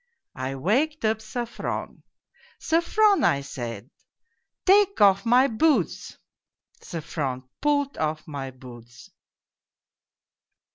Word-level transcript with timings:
"I 0.47 0.55
waked 0.55 1.05
up 1.05 1.19
Sofron. 1.19 2.01
'Sofron,' 2.59 3.23
I 3.23 3.41
said,' 3.41 3.91
take 4.65 4.99
off 4.99 5.27
my 5.27 5.47
boots.'" 5.47 6.17
Sofron 6.81 7.43
pulled 7.61 7.99
off 7.99 8.27
my 8.27 8.49
boots. 8.49 9.11